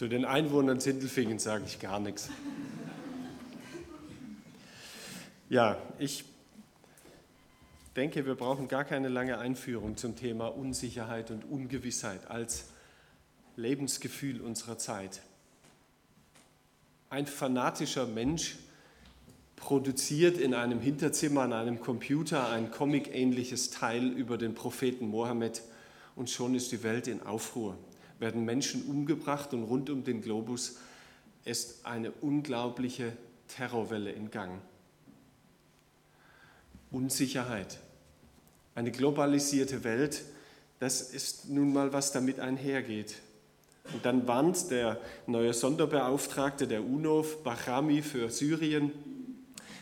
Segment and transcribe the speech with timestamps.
[0.00, 2.30] Zu den Einwohnern Sindelfingen sage ich gar nichts.
[5.50, 6.24] Ja, ich
[7.94, 12.64] denke, wir brauchen gar keine lange Einführung zum Thema Unsicherheit und Ungewissheit als
[13.56, 15.20] Lebensgefühl unserer Zeit.
[17.10, 18.56] Ein fanatischer Mensch
[19.54, 25.60] produziert in einem Hinterzimmer an einem Computer ein comic-ähnliches Teil über den Propheten Mohammed
[26.16, 27.76] und schon ist die Welt in Aufruhr,
[28.20, 30.76] werden Menschen umgebracht und rund um den Globus
[31.44, 33.12] ist eine unglaubliche
[33.48, 34.60] Terrorwelle in Gang.
[36.90, 37.78] Unsicherheit,
[38.74, 40.22] eine globalisierte Welt,
[40.78, 43.16] das ist nun mal, was damit einhergeht.
[43.92, 48.92] Und dann warnt der neue Sonderbeauftragte der UNO, Bahrami für Syrien,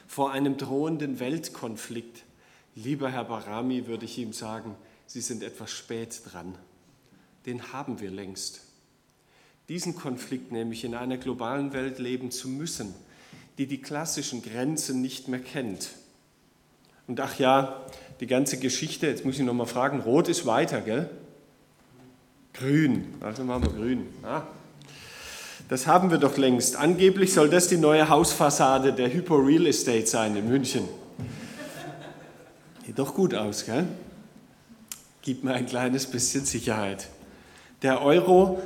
[0.07, 2.25] vor einem drohenden Weltkonflikt.
[2.75, 6.55] Lieber Herr Bahrami, würde ich ihm sagen, Sie sind etwas spät dran.
[7.47, 8.61] Den haben wir längst.
[9.69, 12.95] Diesen Konflikt nämlich in einer globalen Welt leben zu müssen,
[13.59, 15.91] die die klassischen Grenzen nicht mehr kennt.
[17.07, 17.85] Und ach ja,
[18.21, 21.11] die ganze Geschichte, jetzt muss ich noch mal fragen, rot ist weiter, gell?
[22.55, 24.07] Grün, also machen wir grün.
[24.23, 24.43] Ah.
[25.69, 26.77] Das haben wir doch längst.
[26.77, 30.89] Angeblich soll das die neue Hausfassade der Hypo Real Estate sein in München.
[32.87, 33.87] Sieht doch gut aus, gell?
[35.21, 37.09] Gibt mir ein kleines bisschen Sicherheit.
[37.83, 38.61] Der Euro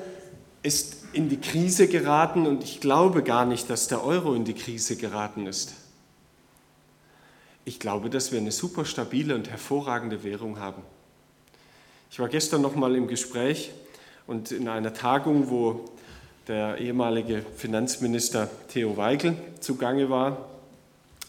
[0.63, 4.55] ist in die Krise geraten und ich glaube gar nicht, dass der Euro in die
[4.55, 5.75] Krise geraten ist.
[7.65, 10.83] Ich glaube, dass wir eine super stabile und hervorragende Währung haben.
[12.11, 13.71] Ich war gestern noch mal im Gespräch
[14.27, 15.85] und in einer Tagung, wo
[16.49, 20.49] der ehemalige Finanzminister Theo Weigel zugange war.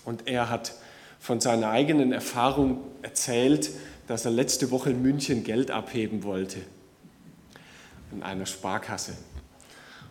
[0.05, 0.73] Und er hat
[1.19, 3.69] von seiner eigenen Erfahrung erzählt,
[4.07, 6.59] dass er letzte Woche in München Geld abheben wollte.
[8.13, 9.13] In einer Sparkasse.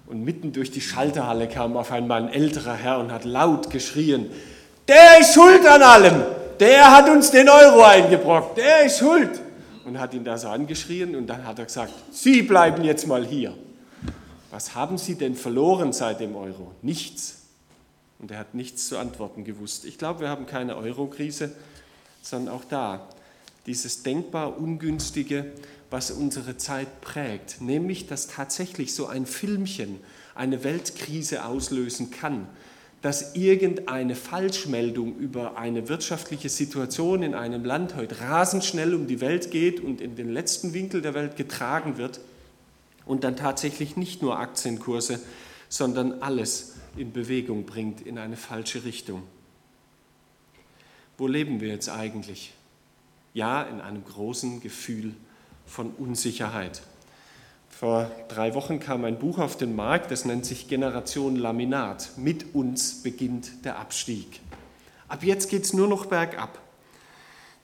[0.06, 4.30] Und mitten durch die Schalterhalle kam auf einmal ein älterer Herr und hat laut geschrien,
[4.88, 6.22] der ist schuld an allem,
[6.58, 9.40] der hat uns den Euro eingebrockt, der ist schuld
[9.84, 13.24] und hat ihn da so angeschrien und dann hat er gesagt, Sie bleiben jetzt mal
[13.24, 13.56] hier.
[14.50, 16.72] Was haben Sie denn verloren seit dem Euro?
[16.82, 17.38] Nichts.
[18.18, 19.84] Und er hat nichts zu antworten gewusst.
[19.84, 21.52] Ich glaube, wir haben keine Euro-Krise,
[22.22, 23.08] sondern auch da
[23.66, 25.52] dieses denkbar Ungünstige,
[25.92, 30.00] was unsere Zeit prägt, nämlich dass tatsächlich so ein Filmchen
[30.34, 32.48] eine Weltkrise auslösen kann,
[33.02, 39.20] dass irgendeine Falschmeldung über eine wirtschaftliche Situation in einem Land heute rasend schnell um die
[39.20, 42.20] Welt geht und in den letzten Winkel der Welt getragen wird
[43.04, 45.20] und dann tatsächlich nicht nur Aktienkurse,
[45.68, 49.24] sondern alles in Bewegung bringt in eine falsche Richtung.
[51.18, 52.54] Wo leben wir jetzt eigentlich?
[53.34, 55.14] Ja, in einem großen Gefühl
[55.72, 56.82] von Unsicherheit.
[57.70, 62.10] Vor drei Wochen kam ein Buch auf den Markt, das nennt sich Generation Laminat.
[62.16, 64.40] Mit uns beginnt der Abstieg.
[65.08, 66.60] Ab jetzt geht es nur noch bergab.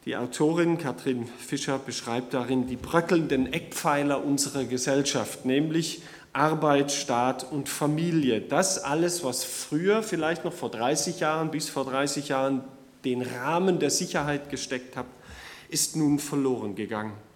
[0.06, 6.00] Die Autorin Katrin Fischer beschreibt darin die bröckelnden Eckpfeiler unserer Gesellschaft, nämlich
[6.32, 8.40] Arbeit, Staat und Familie.
[8.40, 12.64] Das alles, was früher, vielleicht noch vor 30 Jahren, bis vor 30 Jahren
[13.04, 15.06] den Rahmen der Sicherheit gesteckt hat,
[15.68, 17.27] ist nun verloren gegangen.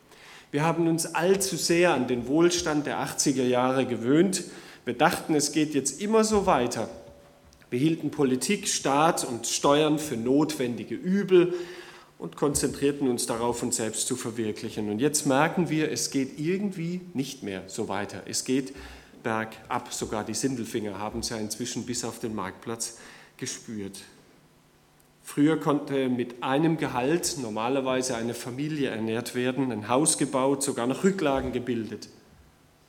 [0.52, 4.44] Wir haben uns allzu sehr an den Wohlstand der 80er Jahre gewöhnt.
[4.84, 6.90] Wir dachten, es geht jetzt immer so weiter.
[7.70, 11.54] Wir hielten Politik, Staat und Steuern für notwendige Übel
[12.18, 14.90] und konzentrierten uns darauf, uns selbst zu verwirklichen.
[14.90, 18.24] Und jetzt merken wir, es geht irgendwie nicht mehr so weiter.
[18.26, 18.74] Es geht
[19.22, 19.90] bergab.
[19.90, 22.98] Sogar die Sindelfinger haben es ja inzwischen bis auf den Marktplatz
[23.38, 24.02] gespürt.
[25.22, 31.04] Früher konnte mit einem Gehalt normalerweise eine Familie ernährt werden, ein Haus gebaut, sogar noch
[31.04, 32.08] Rücklagen gebildet.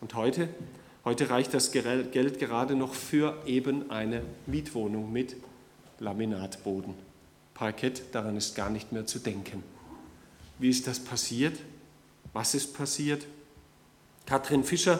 [0.01, 0.49] Und heute?
[1.05, 5.35] Heute reicht das Geld gerade noch für eben eine Mietwohnung mit
[5.99, 6.93] Laminatboden.
[7.53, 9.63] Parkett, daran ist gar nicht mehr zu denken.
[10.59, 11.57] Wie ist das passiert?
[12.31, 13.25] Was ist passiert?
[14.25, 14.99] Katrin Fischer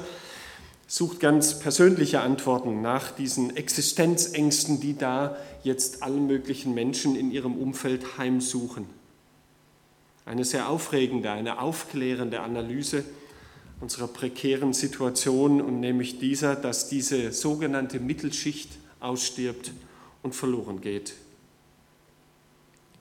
[0.93, 7.55] sucht ganz persönliche Antworten nach diesen Existenzängsten, die da jetzt allen möglichen Menschen in ihrem
[7.55, 8.85] Umfeld heimsuchen.
[10.23, 13.03] Eine sehr aufregende, eine aufklärende Analyse
[13.81, 18.69] unserer prekären Situation und nämlich dieser, dass diese sogenannte Mittelschicht
[18.99, 19.72] ausstirbt
[20.22, 21.16] und verloren geht.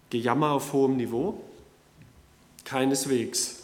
[0.08, 1.44] Gejammer auf hohem Niveau?
[2.64, 3.61] Keineswegs.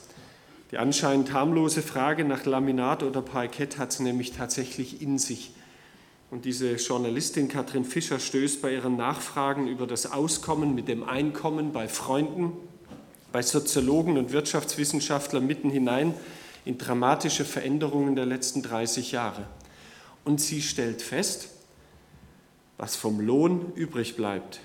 [0.71, 5.53] Die anscheinend harmlose Frage nach Laminat oder Parkett hat es nämlich tatsächlich in sich.
[6.31, 11.73] Und diese Journalistin Katrin Fischer stößt bei ihren Nachfragen über das Auskommen mit dem Einkommen
[11.73, 12.53] bei Freunden,
[13.33, 16.13] bei Soziologen und Wirtschaftswissenschaftlern mitten hinein
[16.67, 19.47] in dramatische Veränderungen der letzten 30 Jahre.
[20.25, 21.49] Und sie stellt fest,
[22.77, 24.61] was vom Lohn übrig bleibt,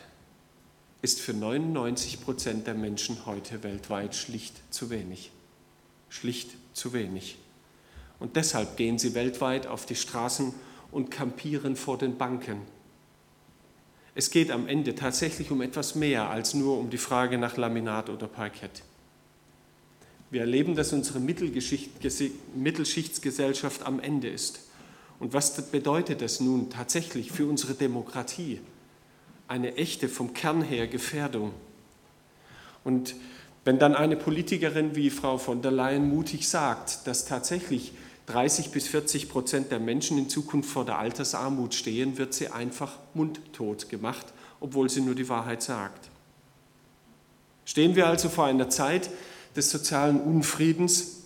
[1.01, 5.31] ist für 99 Prozent der Menschen heute weltweit schlicht zu wenig.
[6.13, 7.37] Schlicht zu wenig.
[8.19, 10.53] Und deshalb gehen sie weltweit auf die Straßen
[10.91, 12.61] und kampieren vor den Banken.
[14.13, 18.11] Es geht am Ende tatsächlich um etwas mehr als nur um die Frage nach Laminat
[18.11, 18.83] oder Parkett.
[20.29, 24.59] Wir erleben, dass unsere Mittelschichtsgesellschaft am Ende ist.
[25.19, 28.61] Und was bedeutet das nun tatsächlich für unsere Demokratie?
[29.47, 31.53] Eine echte, vom Kern her Gefährdung.
[32.83, 33.15] Und
[33.65, 37.93] wenn dann eine Politikerin wie Frau von der Leyen mutig sagt, dass tatsächlich
[38.25, 42.97] 30 bis 40 Prozent der Menschen in Zukunft vor der Altersarmut stehen, wird sie einfach
[43.13, 44.27] mundtot gemacht,
[44.59, 46.09] obwohl sie nur die Wahrheit sagt.
[47.65, 49.09] Stehen wir also vor einer Zeit
[49.55, 51.23] des sozialen Unfriedens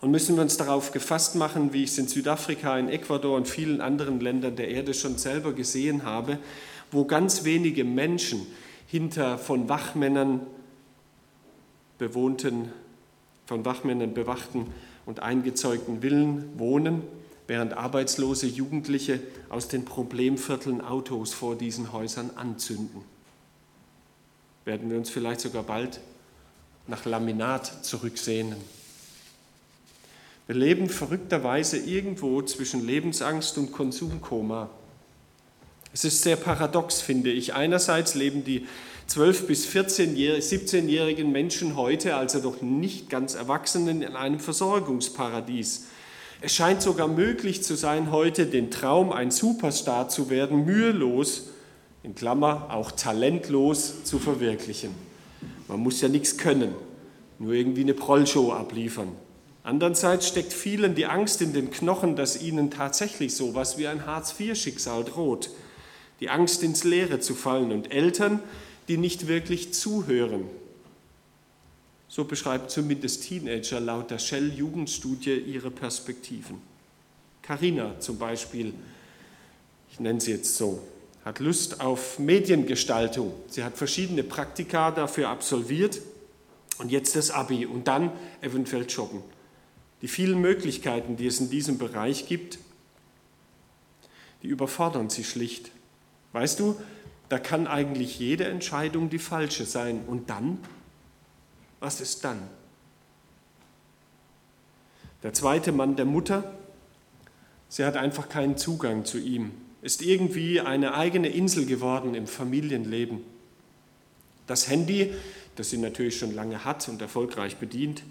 [0.00, 3.48] und müssen wir uns darauf gefasst machen, wie ich es in Südafrika, in Ecuador und
[3.48, 6.38] vielen anderen Ländern der Erde schon selber gesehen habe,
[6.90, 8.46] wo ganz wenige Menschen
[8.86, 10.46] hinter von Wachmännern
[11.98, 12.72] bewohnten,
[13.46, 14.72] von Wachmännern bewachten
[15.06, 17.02] und eingezeugten Villen wohnen,
[17.46, 23.02] während arbeitslose Jugendliche aus den Problemvierteln Autos vor diesen Häusern anzünden.
[24.64, 26.00] Werden wir uns vielleicht sogar bald
[26.88, 28.56] nach Laminat zurücksehnen.
[30.46, 34.70] Wir leben verrückterweise irgendwo zwischen Lebensangst und Konsumkoma.
[35.96, 37.54] Es ist sehr paradox, finde ich.
[37.54, 38.66] Einerseits leben die
[39.08, 45.86] 12- bis 17-jährigen Menschen heute, also doch nicht ganz Erwachsenen, in einem Versorgungsparadies.
[46.42, 51.44] Es scheint sogar möglich zu sein, heute den Traum, ein Superstar zu werden, mühelos,
[52.02, 54.90] in Klammer auch talentlos zu verwirklichen.
[55.66, 56.74] Man muss ja nichts können,
[57.38, 59.12] nur irgendwie eine Prollshow abliefern.
[59.62, 64.04] Andererseits steckt vielen die Angst in den Knochen, dass ihnen tatsächlich so etwas wie ein
[64.04, 65.48] Hartz-IV-Schicksal droht.
[66.20, 68.40] Die Angst, ins Leere zu fallen und Eltern,
[68.88, 70.44] die nicht wirklich zuhören.
[72.08, 76.62] So beschreibt zumindest Teenager laut der Shell-Jugendstudie ihre Perspektiven.
[77.42, 78.72] Carina zum Beispiel,
[79.90, 80.80] ich nenne sie jetzt so,
[81.24, 83.32] hat Lust auf Mediengestaltung.
[83.48, 86.00] Sie hat verschiedene Praktika dafür absolviert
[86.78, 89.22] und jetzt das Abi und dann eventuell joggen.
[90.02, 92.58] Die vielen Möglichkeiten, die es in diesem Bereich gibt,
[94.42, 95.72] die überfordern sie schlicht.
[96.36, 96.78] Weißt du,
[97.30, 100.02] da kann eigentlich jede Entscheidung die falsche sein.
[100.06, 100.58] Und dann?
[101.80, 102.42] Was ist dann?
[105.22, 106.54] Der zweite Mann der Mutter,
[107.70, 113.22] sie hat einfach keinen Zugang zu ihm, ist irgendwie eine eigene Insel geworden im Familienleben.
[114.46, 115.14] Das Handy,
[115.54, 118.02] das sie natürlich schon lange hat und erfolgreich bedient,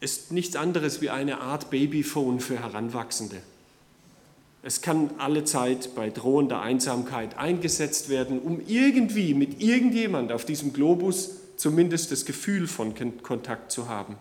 [0.00, 3.42] ist nichts anderes wie eine Art Babyphone für Heranwachsende.
[4.66, 10.72] Es kann alle Zeit bei drohender Einsamkeit eingesetzt werden, um irgendwie mit irgendjemand auf diesem
[10.72, 12.92] Globus zumindest das Gefühl von
[13.22, 14.16] Kontakt zu haben.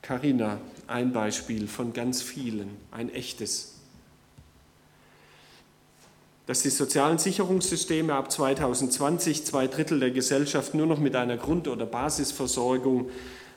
[0.00, 3.74] Carina, ein Beispiel von ganz vielen, ein echtes.
[6.46, 11.68] Dass die sozialen Sicherungssysteme ab 2020 zwei Drittel der Gesellschaft nur noch mit einer Grund-
[11.68, 13.10] oder Basisversorgung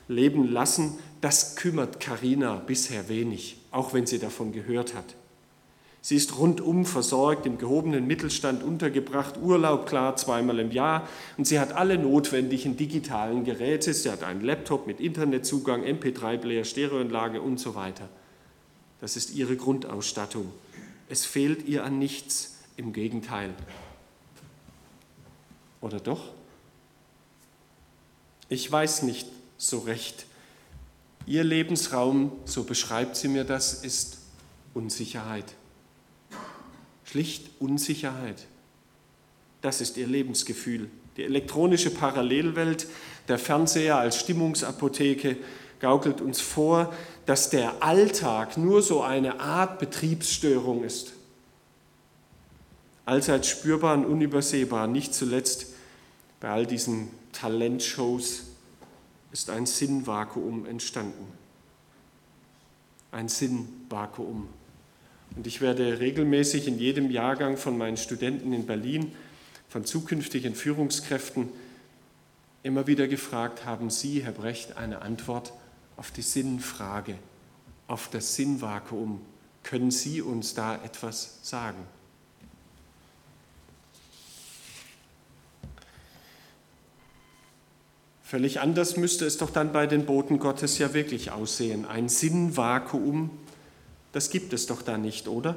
[0.08, 5.14] leben lassen, das kümmert Carina bisher wenig auch wenn sie davon gehört hat.
[6.00, 11.58] Sie ist rundum versorgt, im gehobenen Mittelstand untergebracht, Urlaub klar zweimal im Jahr und sie
[11.58, 13.92] hat alle notwendigen digitalen Geräte.
[13.92, 18.08] Sie hat einen Laptop mit Internetzugang, MP3-Player, Stereoanlage und so weiter.
[19.00, 20.50] Das ist ihre Grundausstattung.
[21.08, 23.52] Es fehlt ihr an nichts, im Gegenteil.
[25.80, 26.30] Oder doch?
[28.48, 29.26] Ich weiß nicht
[29.58, 30.27] so recht,
[31.28, 34.16] Ihr Lebensraum, so beschreibt sie mir das, ist
[34.72, 35.44] Unsicherheit.
[37.04, 38.46] Schlicht Unsicherheit.
[39.60, 40.88] Das ist ihr Lebensgefühl.
[41.18, 42.86] Die elektronische Parallelwelt,
[43.28, 45.36] der Fernseher als Stimmungsapotheke
[45.80, 46.94] gaukelt uns vor,
[47.26, 51.12] dass der Alltag nur so eine Art Betriebsstörung ist.
[53.04, 55.66] Allseits spürbar und unübersehbar, nicht zuletzt
[56.40, 58.47] bei all diesen Talentshows,
[59.32, 61.26] ist ein Sinnvakuum entstanden.
[63.12, 64.48] Ein Sinnvakuum.
[65.36, 69.12] Und ich werde regelmäßig in jedem Jahrgang von meinen Studenten in Berlin,
[69.68, 71.48] von zukünftigen Führungskräften,
[72.62, 75.52] immer wieder gefragt, haben Sie, Herr Brecht, eine Antwort
[75.96, 77.14] auf die Sinnfrage,
[77.86, 79.20] auf das Sinnvakuum?
[79.62, 81.78] Können Sie uns da etwas sagen?
[88.28, 91.86] Völlig anders müsste es doch dann bei den Boten Gottes ja wirklich aussehen.
[91.86, 93.30] Ein Sinnvakuum,
[94.12, 95.56] Das gibt es doch da nicht, oder?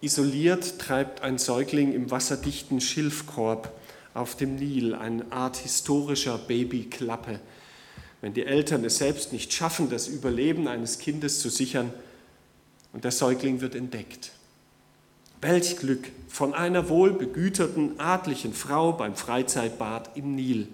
[0.00, 3.74] Isoliert treibt ein Säugling im wasserdichten Schilfkorb
[4.14, 7.40] auf dem Nil, eine Art historischer Babyklappe.
[8.20, 11.92] Wenn die Eltern es selbst nicht schaffen, das Überleben eines Kindes zu sichern,
[12.92, 14.30] und der Säugling wird entdeckt.
[15.40, 20.68] Welch Glück von einer wohlbegüterten, adlichen Frau beim Freizeitbad im Nil.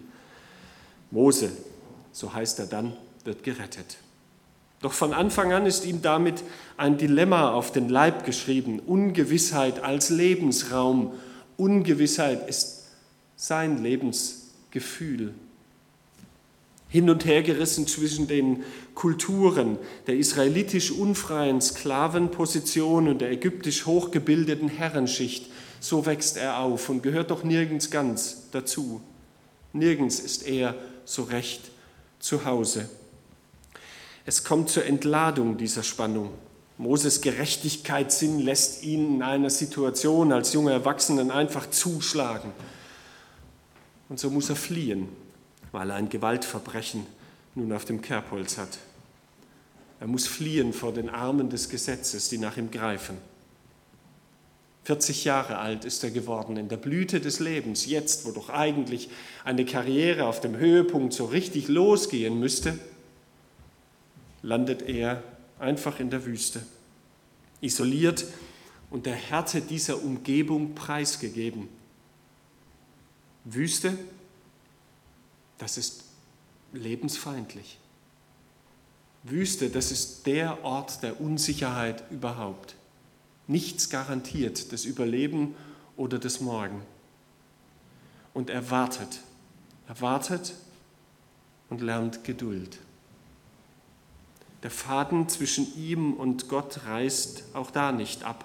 [1.10, 1.50] Mose,
[2.12, 2.92] so heißt er dann,
[3.24, 3.98] wird gerettet.
[4.82, 6.42] Doch von Anfang an ist ihm damit
[6.76, 8.80] ein Dilemma auf den Leib geschrieben.
[8.80, 11.14] Ungewissheit als Lebensraum.
[11.56, 12.84] Ungewissheit ist
[13.36, 15.32] sein Lebensgefühl.
[16.96, 19.76] Hin und her gerissen zwischen den Kulturen
[20.06, 25.50] der israelitisch unfreien Sklavenposition und der ägyptisch hochgebildeten Herrenschicht.
[25.78, 29.02] So wächst er auf und gehört doch nirgends ganz dazu.
[29.74, 30.74] Nirgends ist er
[31.04, 31.70] so recht
[32.18, 32.88] zu Hause.
[34.24, 36.30] Es kommt zur Entladung dieser Spannung.
[36.78, 42.52] Moses Gerechtigkeitssinn lässt ihn in einer Situation als junger Erwachsenen einfach zuschlagen.
[44.08, 45.08] Und so muss er fliehen,
[45.76, 47.04] weil er ein Gewaltverbrechen
[47.54, 48.78] nun auf dem Kerbholz hat.
[50.00, 53.18] Er muss fliehen vor den Armen des Gesetzes, die nach ihm greifen.
[54.84, 59.10] 40 Jahre alt ist er geworden, in der Blüte des Lebens, jetzt, wo doch eigentlich
[59.44, 62.78] eine Karriere auf dem Höhepunkt so richtig losgehen müsste
[64.40, 65.22] landet er
[65.58, 66.62] einfach in der Wüste,
[67.60, 68.24] isoliert
[68.88, 71.68] und der Härte dieser Umgebung preisgegeben.
[73.44, 73.98] Wüste,
[75.58, 76.04] das ist
[76.72, 77.78] lebensfeindlich.
[79.22, 82.76] Wüste, das ist der Ort der Unsicherheit überhaupt.
[83.48, 85.54] Nichts garantiert das Überleben
[85.96, 86.82] oder das Morgen.
[88.34, 89.20] Und er wartet,
[89.88, 90.54] er wartet
[91.70, 92.78] und lernt Geduld.
[94.62, 98.44] Der Faden zwischen ihm und Gott reißt auch da nicht ab.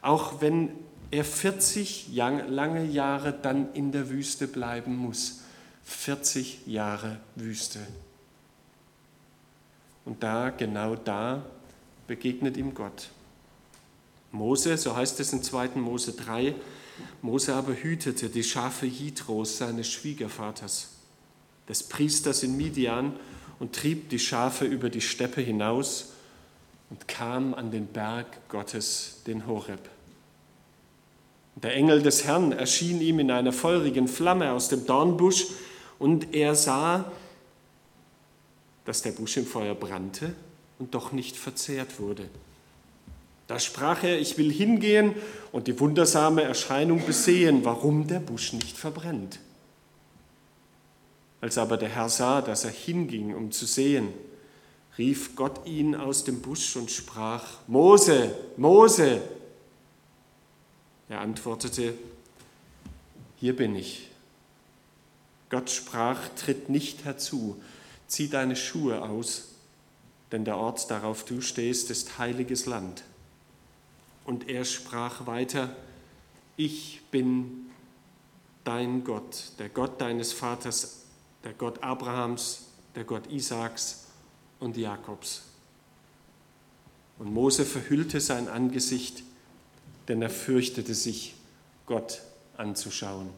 [0.00, 0.70] Auch wenn
[1.10, 5.40] er 40 lange Jahre dann in der Wüste bleiben muss.
[5.88, 7.80] 40 Jahre Wüste.
[10.04, 11.42] Und da, genau da,
[12.06, 13.08] begegnet ihm Gott.
[14.30, 15.70] Mose, so heißt es in 2.
[15.76, 16.54] Mose 3,
[17.22, 20.90] Mose aber hütete die Schafe Jitros, seines Schwiegervaters,
[21.68, 23.16] des Priesters in Midian,
[23.58, 26.12] und trieb die Schafe über die Steppe hinaus
[26.90, 29.88] und kam an den Berg Gottes, den Horeb.
[31.56, 35.46] Der Engel des Herrn erschien ihm in einer feurigen Flamme aus dem Dornbusch
[35.98, 37.10] und er sah,
[38.84, 40.34] dass der Busch im Feuer brannte
[40.78, 42.28] und doch nicht verzehrt wurde.
[43.46, 45.14] Da sprach er, ich will hingehen
[45.52, 49.40] und die wundersame Erscheinung besehen, warum der Busch nicht verbrennt.
[51.40, 54.12] Als aber der Herr sah, dass er hinging, um zu sehen,
[54.98, 59.22] rief Gott ihn aus dem Busch und sprach, Mose, Mose.
[61.08, 61.94] Er antwortete,
[63.36, 64.08] hier bin ich.
[65.50, 67.60] Gott sprach, tritt nicht herzu,
[68.06, 69.48] zieh deine Schuhe aus,
[70.32, 73.02] denn der Ort, darauf du stehst, ist heiliges Land.
[74.24, 75.74] Und er sprach weiter,
[76.56, 77.70] ich bin
[78.64, 80.98] dein Gott, der Gott deines Vaters
[81.44, 84.06] der Gott Abrahams, der Gott Isaaks
[84.60, 85.42] und Jakobs.
[87.18, 89.22] Und Mose verhüllte sein Angesicht,
[90.08, 91.34] denn er fürchtete sich,
[91.86, 92.20] Gott
[92.56, 93.30] anzuschauen.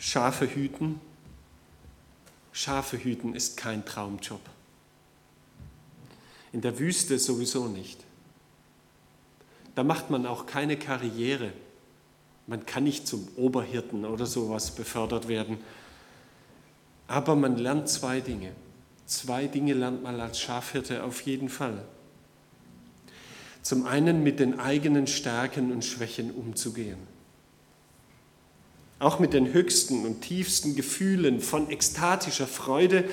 [0.00, 1.00] Schafe hüten.
[2.50, 4.40] Schafe hüten ist kein Traumjob.
[6.52, 8.02] In der Wüste sowieso nicht.
[9.76, 11.52] Da macht man auch keine Karriere
[12.50, 15.58] man kann nicht zum Oberhirten oder sowas befördert werden.
[17.06, 18.50] Aber man lernt zwei Dinge.
[19.06, 21.84] Zwei Dinge lernt man als Schafhirte auf jeden Fall.
[23.62, 26.98] Zum einen mit den eigenen Stärken und Schwächen umzugehen.
[29.00, 33.04] Auch mit den höchsten und tiefsten Gefühlen von ekstatischer Freude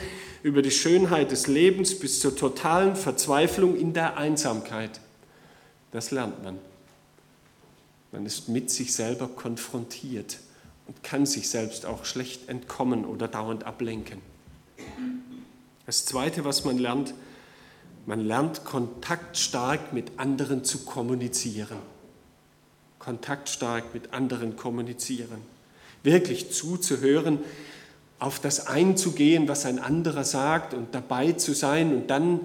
[0.43, 4.99] über die Schönheit des Lebens bis zur totalen Verzweiflung in der Einsamkeit.
[5.91, 6.59] Das lernt man.
[8.11, 10.39] Man ist mit sich selber konfrontiert
[10.87, 14.21] und kann sich selbst auch schlecht entkommen oder dauernd ablenken.
[15.85, 17.13] Das Zweite, was man lernt,
[18.05, 21.77] man lernt kontaktstark mit anderen zu kommunizieren.
[22.99, 25.56] Kontaktstark mit anderen kommunizieren.
[26.07, 27.39] Wirklich zuzuhören,
[28.17, 32.39] auf das einzugehen, was ein anderer sagt und dabei zu sein und dann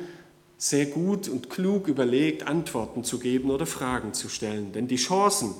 [0.58, 4.72] sehr gut und klug überlegt, Antworten zu geben oder Fragen zu stellen.
[4.72, 5.54] Denn die Chancen,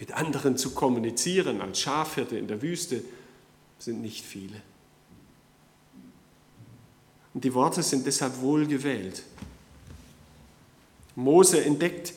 [0.00, 3.04] mit anderen zu kommunizieren als Schafhirte in der Wüste,
[3.78, 4.60] sind nicht viele.
[7.34, 9.22] Und die Worte sind deshalb wohl gewählt.
[11.14, 12.14] Mose entdeckt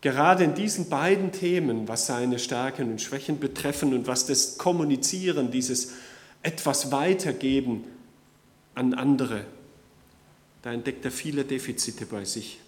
[0.00, 5.50] gerade in diesen beiden Themen, was seine Stärken und Schwächen betreffen und was das Kommunizieren,
[5.50, 5.92] dieses
[6.42, 7.84] etwas weitergeben
[8.74, 9.44] an andere,
[10.62, 12.60] da entdeckt er viele Defizite bei sich,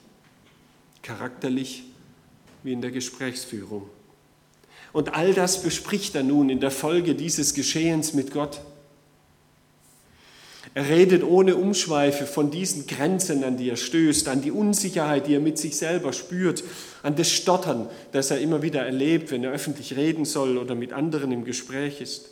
[1.02, 1.84] charakterlich
[2.62, 3.88] wie in der Gesprächsführung.
[4.92, 8.60] Und all das bespricht er nun in der Folge dieses Geschehens mit Gott.
[10.74, 15.34] Er redet ohne Umschweife von diesen Grenzen, an die er stößt, an die Unsicherheit, die
[15.34, 16.64] er mit sich selber spürt,
[17.02, 20.94] an das Stottern, das er immer wieder erlebt, wenn er öffentlich reden soll oder mit
[20.94, 22.30] anderen im Gespräch ist.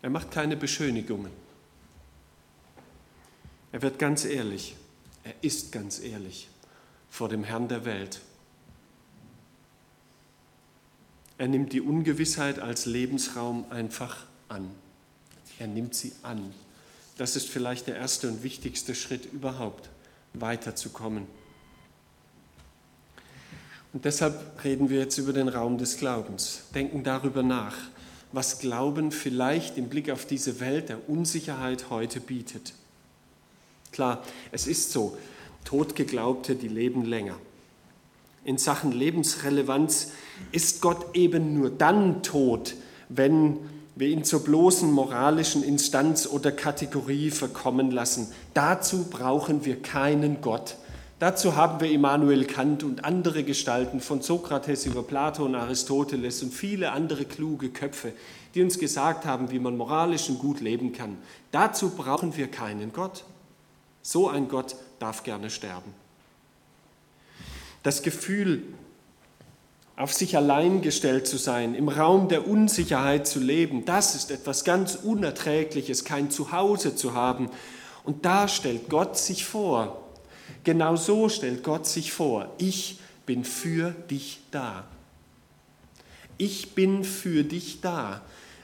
[0.00, 1.30] Er macht keine Beschönigungen.
[3.72, 4.76] Er wird ganz ehrlich.
[5.24, 6.48] Er ist ganz ehrlich
[7.10, 8.20] vor dem Herrn der Welt.
[11.40, 14.70] Er nimmt die Ungewissheit als Lebensraum einfach an.
[15.58, 16.52] Er nimmt sie an.
[17.16, 19.88] Das ist vielleicht der erste und wichtigste Schritt überhaupt,
[20.34, 21.26] weiterzukommen.
[23.94, 27.78] Und deshalb reden wir jetzt über den Raum des Glaubens, denken darüber nach,
[28.32, 32.74] was Glauben vielleicht im Blick auf diese Welt der Unsicherheit heute bietet.
[33.92, 35.16] Klar, es ist so,
[35.64, 37.38] Totgeglaubte, die leben länger
[38.50, 40.10] in Sachen Lebensrelevanz
[40.50, 42.74] ist Gott eben nur dann tot,
[43.08, 43.58] wenn
[43.94, 48.32] wir ihn zur bloßen moralischen Instanz oder Kategorie verkommen lassen.
[48.52, 50.76] Dazu brauchen wir keinen Gott.
[51.20, 56.52] Dazu haben wir Immanuel Kant und andere Gestalten von Sokrates über Plato und Aristoteles und
[56.52, 58.14] viele andere kluge Köpfe,
[58.56, 61.18] die uns gesagt haben, wie man moralisch und gut leben kann.
[61.52, 63.22] Dazu brauchen wir keinen Gott.
[64.02, 65.94] So ein Gott darf gerne sterben.
[67.82, 68.62] Das Gefühl,
[69.96, 74.64] auf sich allein gestellt zu sein, im Raum der Unsicherheit zu leben, das ist etwas
[74.64, 77.50] ganz Unerträgliches, kein Zuhause zu haben.
[78.02, 80.02] Und da stellt Gott sich vor,
[80.64, 84.84] genau so stellt Gott sich vor, ich bin für dich da.
[86.38, 88.22] Ich bin für dich da.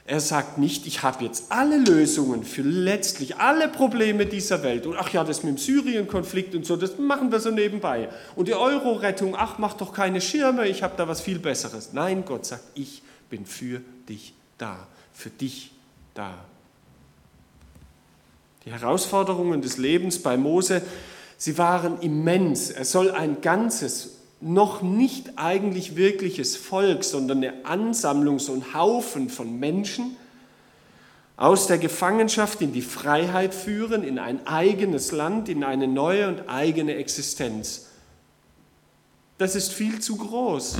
[0.09, 4.87] Er sagt nicht, ich habe jetzt alle Lösungen für letztlich alle Probleme dieser Welt.
[4.87, 8.07] Und ach ja, das mit dem Syrien-Konflikt und so, das machen wir so nebenbei.
[8.37, 11.91] Und die Euro-Rettung, ach, mach doch keine Schirme, ich habe da was viel Besseres.
[11.91, 15.71] Nein, Gott sagt, ich bin für dich da, für dich
[16.13, 16.33] da.
[18.63, 20.83] Die Herausforderungen des Lebens bei Mose,
[21.37, 22.69] sie waren immens.
[22.69, 29.29] Er soll ein ganzes noch nicht eigentlich wirkliches Volk, sondern eine Ansammlung, so ein Haufen
[29.29, 30.15] von Menschen
[31.37, 36.49] aus der Gefangenschaft in die Freiheit führen, in ein eigenes Land, in eine neue und
[36.49, 37.87] eigene Existenz.
[39.37, 40.77] Das ist viel zu groß.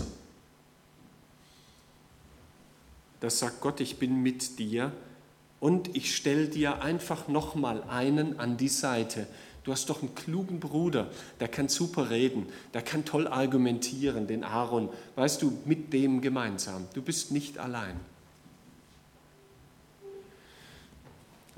[3.20, 4.92] Das sagt Gott, ich bin mit dir
[5.60, 9.28] und ich stelle dir einfach nochmal einen an die Seite,
[9.68, 14.46] Du hast doch einen klugen Bruder, der kann super reden, der kann toll argumentieren, den
[14.46, 14.88] Aaron.
[15.18, 16.88] Weißt du, mit dem gemeinsam.
[16.94, 18.00] Du bist nicht allein.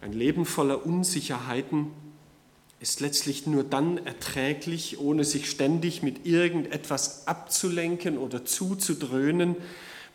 [0.01, 1.91] Ein Leben voller Unsicherheiten
[2.79, 9.55] ist letztlich nur dann erträglich, ohne sich ständig mit irgendetwas abzulenken oder zuzudröhnen,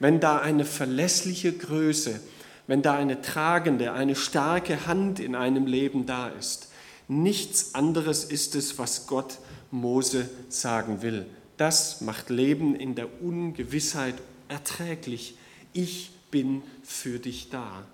[0.00, 2.18] wenn da eine verlässliche Größe,
[2.66, 6.70] wenn da eine tragende, eine starke Hand in einem Leben da ist
[7.08, 9.38] Nichts anderes ist es, was Gott
[9.70, 11.26] Mose sagen will.
[11.56, 14.14] Das macht Leben in der Ungewissheit
[14.48, 15.36] erträglich.
[15.72, 17.84] Ich bin für dich da.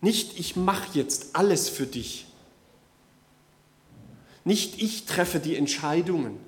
[0.00, 2.26] Nicht ich mache jetzt alles für dich.
[4.44, 6.38] Nicht ich treffe die Entscheidungen.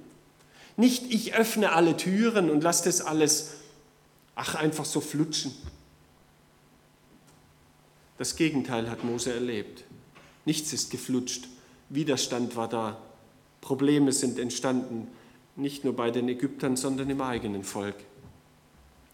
[0.76, 3.50] Nicht ich öffne alle Türen und lasse das alles,
[4.34, 5.52] ach, einfach so flutschen.
[8.18, 9.84] Das Gegenteil hat Mose erlebt.
[10.44, 11.48] Nichts ist geflutscht.
[11.88, 12.98] Widerstand war da.
[13.60, 15.08] Probleme sind entstanden,
[15.56, 17.96] nicht nur bei den Ägyptern, sondern im eigenen Volk.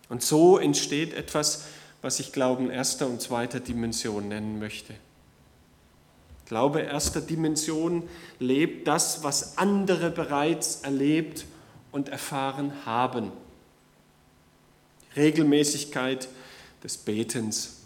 [0.08, 1.64] Und so entsteht etwas,
[2.02, 4.94] was ich Glauben erster und zweiter Dimension nennen möchte.
[6.44, 8.08] Glaube erster Dimension
[8.38, 11.44] lebt das, was andere bereits erlebt
[11.90, 13.32] und erfahren haben.
[15.16, 16.28] Regelmäßigkeit
[16.84, 17.78] des Betens,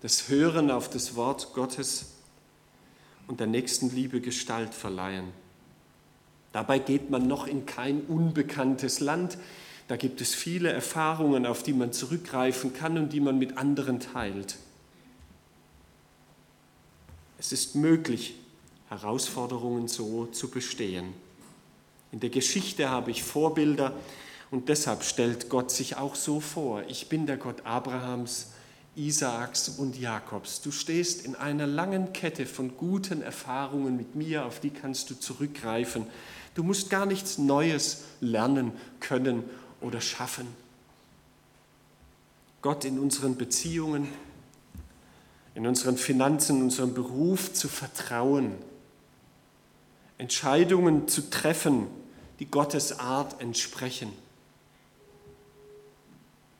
[0.00, 2.06] das Hören auf das Wort Gottes,
[3.28, 5.26] und der Nächstenliebe Gestalt verleihen.
[6.52, 9.38] Dabei geht man noch in kein unbekanntes Land.
[9.86, 14.00] Da gibt es viele Erfahrungen, auf die man zurückgreifen kann und die man mit anderen
[14.00, 14.56] teilt.
[17.38, 18.34] Es ist möglich,
[18.88, 21.12] Herausforderungen so zu bestehen.
[22.10, 23.94] In der Geschichte habe ich Vorbilder
[24.50, 26.82] und deshalb stellt Gott sich auch so vor.
[26.88, 28.52] Ich bin der Gott Abrahams,
[28.96, 30.60] Isaaks und Jakobs.
[30.60, 35.14] Du stehst in einer langen Kette von guten Erfahrungen mit mir, auf die kannst du
[35.14, 36.06] zurückgreifen.
[36.54, 39.44] Du musst gar nichts Neues lernen können
[39.80, 40.48] oder schaffen.
[42.62, 44.08] Gott in unseren Beziehungen,
[45.54, 48.54] in unseren Finanzen, in unserem Beruf zu vertrauen,
[50.18, 51.86] Entscheidungen zu treffen,
[52.40, 54.12] die Gottes Art entsprechen.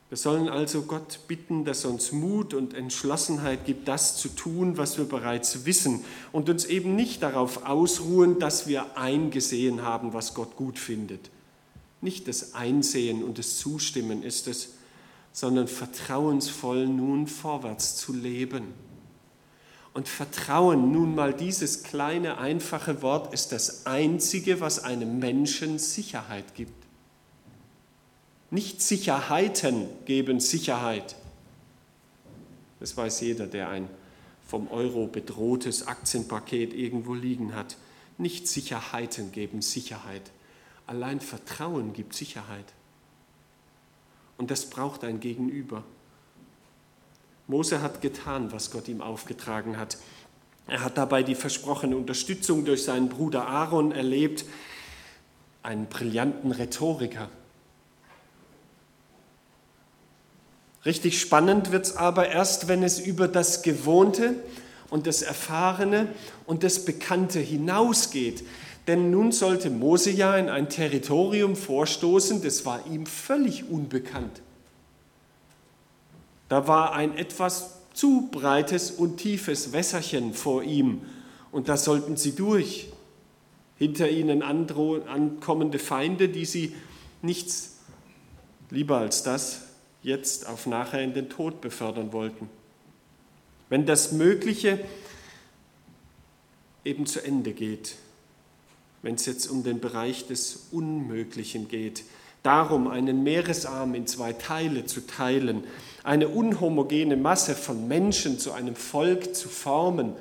[0.09, 4.75] Wir sollen also Gott bitten, dass er uns Mut und Entschlossenheit gibt, das zu tun,
[4.77, 10.33] was wir bereits wissen und uns eben nicht darauf ausruhen, dass wir eingesehen haben, was
[10.33, 11.29] Gott gut findet.
[12.01, 14.69] Nicht das Einsehen und das Zustimmen ist es,
[15.31, 18.73] sondern vertrauensvoll nun vorwärts zu leben.
[19.93, 26.55] Und Vertrauen, nun mal dieses kleine, einfache Wort, ist das Einzige, was einem Menschen Sicherheit
[26.55, 26.78] gibt.
[28.51, 31.15] Nicht Sicherheiten geben Sicherheit.
[32.79, 33.89] Das weiß jeder, der ein
[34.47, 37.77] vom Euro bedrohtes Aktienpaket irgendwo liegen hat.
[38.17, 40.31] Nicht Sicherheiten geben Sicherheit.
[40.87, 42.73] Allein Vertrauen gibt Sicherheit.
[44.37, 45.83] Und das braucht ein Gegenüber.
[47.45, 49.97] Mose hat getan, was Gott ihm aufgetragen hat.
[50.65, 54.45] Er hat dabei die versprochene Unterstützung durch seinen Bruder Aaron erlebt,
[55.61, 57.29] einen brillanten Rhetoriker.
[60.85, 64.35] Richtig spannend wird es aber erst, wenn es über das Gewohnte
[64.89, 66.07] und das Erfahrene
[66.45, 68.43] und das Bekannte hinausgeht.
[68.87, 74.41] Denn nun sollte Mose ja in ein Territorium vorstoßen, das war ihm völlig unbekannt.
[76.47, 81.01] Da war ein etwas zu breites und tiefes Wässerchen vor ihm
[81.51, 82.87] und da sollten sie durch.
[83.77, 86.75] Hinter ihnen ankommende Feinde, die sie
[87.21, 87.77] nichts
[88.71, 89.68] lieber als das
[90.01, 92.49] jetzt auf nachher in den Tod befördern wollten.
[93.69, 94.79] Wenn das Mögliche
[96.85, 97.95] eben zu Ende geht,
[99.01, 102.03] wenn es jetzt um den Bereich des Unmöglichen geht,
[102.43, 105.63] darum einen Meeresarm in zwei Teile zu teilen,
[106.03, 110.13] eine unhomogene Masse von Menschen zu einem Volk zu formen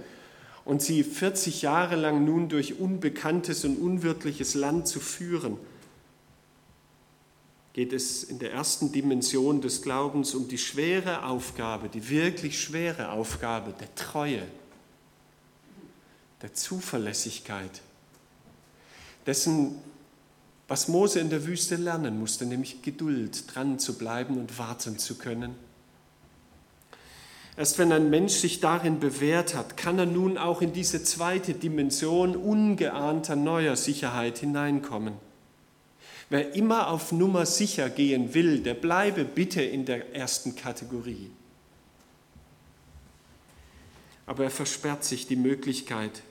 [0.65, 5.57] und sie 40 Jahre lang nun durch unbekanntes und unwirtliches Land zu führen–
[7.79, 13.11] geht es in der ersten Dimension des Glaubens um die schwere Aufgabe, die wirklich schwere
[13.11, 14.43] Aufgabe der Treue,
[16.43, 17.71] der Zuverlässigkeit,
[19.29, 19.77] dessen,
[20.67, 25.15] was Mose in der Wüste lernen musste, nämlich Geduld, dran zu bleiben und warten zu
[25.15, 25.55] können.
[27.57, 31.55] Erst wenn ein Mensch sich darin bewährt hat, kann er nun auch in diese zweite
[31.55, 35.28] Dimension ungeahnter neuer Sicherheit hineinkommen.
[36.31, 41.31] Wer immer auf Nummer sicher gehen will, der bleibe bitte in der ersten Kategorie.
[44.27, 46.23] Aber er versperrt sich die Möglichkeit,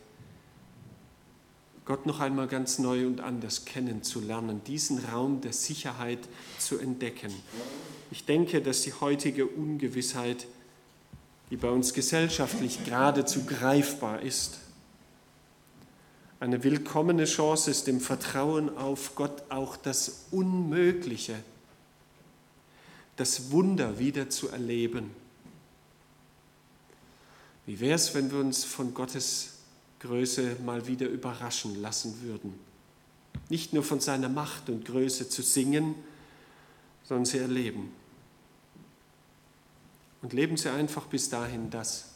[1.87, 6.19] Gott noch einmal ganz neu und anders kennenzulernen, diesen Raum der Sicherheit
[6.59, 7.33] zu entdecken.
[8.11, 10.47] Ich denke, dass die heutige Ungewissheit,
[11.49, 14.59] die bei uns gesellschaftlich geradezu greifbar ist,
[16.39, 21.35] eine willkommene Chance ist, im Vertrauen auf Gott auch das Unmögliche,
[23.15, 25.11] das Wunder wieder zu erleben.
[27.65, 29.55] Wie wäre es, wenn wir uns von Gottes
[29.99, 32.53] Größe mal wieder überraschen lassen würden?
[33.49, 35.95] Nicht nur von seiner Macht und Größe zu singen,
[37.03, 37.91] sondern sie erleben.
[40.21, 42.09] Und leben sie einfach bis dahin das,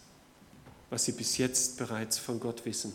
[0.90, 2.94] was sie bis jetzt bereits von Gott wissen.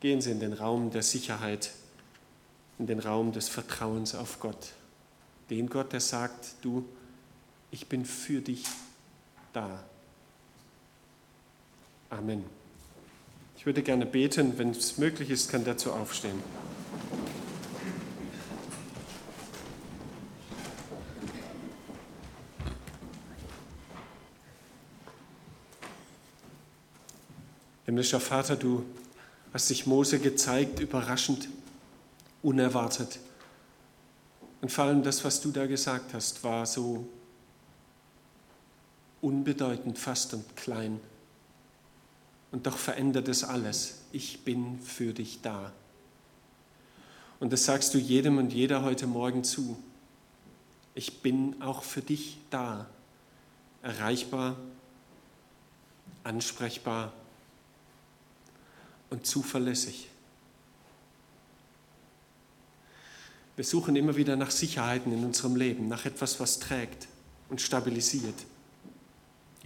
[0.00, 1.72] Gehen Sie in den Raum der Sicherheit,
[2.78, 4.72] in den Raum des Vertrauens auf Gott.
[5.50, 6.86] Den Gott, der sagt, du,
[7.70, 8.64] ich bin für dich
[9.52, 9.84] da.
[12.08, 12.44] Amen.
[13.56, 16.42] Ich würde gerne beten, wenn es möglich ist, kann dazu aufstehen.
[27.84, 28.86] Himmlischer Vater, du
[29.52, 31.48] hast sich Mose gezeigt, überraschend,
[32.42, 33.18] unerwartet.
[34.60, 37.08] Und vor allem das, was du da gesagt hast, war so
[39.20, 41.00] unbedeutend fast und klein.
[42.52, 44.00] Und doch verändert es alles.
[44.12, 45.72] Ich bin für dich da.
[47.38, 49.78] Und das sagst du jedem und jeder heute Morgen zu.
[50.94, 52.86] Ich bin auch für dich da.
[53.82, 54.56] Erreichbar,
[56.22, 57.12] ansprechbar,
[59.10, 60.08] und zuverlässig.
[63.56, 67.08] Wir suchen immer wieder nach Sicherheiten in unserem Leben, nach etwas, was trägt
[67.50, 68.34] und stabilisiert.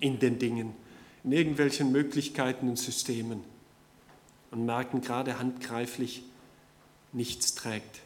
[0.01, 0.75] in den Dingen,
[1.23, 3.43] in irgendwelchen Möglichkeiten und Systemen
[4.51, 6.23] und merken gerade handgreiflich,
[7.13, 8.01] nichts trägt.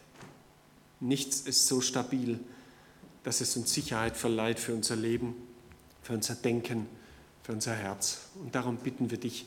[0.99, 2.39] Nichts ist so stabil,
[3.23, 5.35] dass es uns Sicherheit verleiht für unser Leben,
[6.01, 6.87] für unser Denken,
[7.43, 8.29] für unser Herz.
[8.35, 9.45] Und darum bitten wir dich,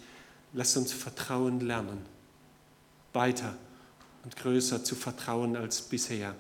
[0.53, 2.05] Lass uns Vertrauen lernen,
[3.13, 3.57] weiter
[4.25, 6.35] und größer zu vertrauen als bisher.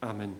[0.00, 0.36] Amen.